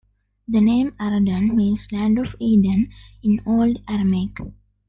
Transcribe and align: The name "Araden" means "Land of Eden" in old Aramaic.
The 0.47 0.61
name 0.61 0.93
"Araden" 0.99 1.53
means 1.53 1.87
"Land 1.91 2.17
of 2.17 2.35
Eden" 2.39 2.89
in 3.21 3.39
old 3.45 3.77
Aramaic. 3.87 4.35